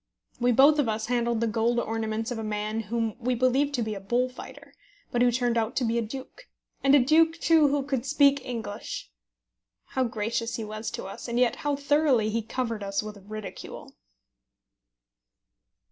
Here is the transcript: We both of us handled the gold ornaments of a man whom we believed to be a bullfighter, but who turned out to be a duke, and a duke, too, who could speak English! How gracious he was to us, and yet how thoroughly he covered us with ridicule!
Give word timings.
We 0.39 0.51
both 0.51 0.79
of 0.79 0.89
us 0.89 1.05
handled 1.05 1.41
the 1.41 1.47
gold 1.47 1.79
ornaments 1.79 2.31
of 2.31 2.39
a 2.39 2.43
man 2.43 2.79
whom 2.79 3.15
we 3.19 3.35
believed 3.35 3.75
to 3.75 3.83
be 3.83 3.93
a 3.93 3.99
bullfighter, 3.99 4.73
but 5.11 5.21
who 5.21 5.31
turned 5.31 5.59
out 5.59 5.75
to 5.75 5.83
be 5.85 5.99
a 5.99 6.01
duke, 6.01 6.47
and 6.83 6.95
a 6.95 6.99
duke, 6.99 7.37
too, 7.39 7.67
who 7.67 7.83
could 7.83 8.07
speak 8.07 8.43
English! 8.43 9.11
How 9.89 10.03
gracious 10.05 10.55
he 10.55 10.63
was 10.63 10.89
to 10.89 11.05
us, 11.05 11.27
and 11.27 11.37
yet 11.37 11.57
how 11.57 11.75
thoroughly 11.75 12.31
he 12.31 12.41
covered 12.41 12.81
us 12.83 13.03
with 13.03 13.23
ridicule! 13.27 13.93